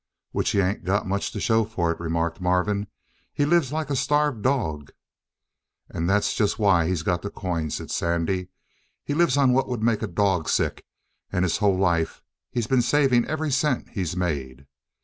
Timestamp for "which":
0.31-0.49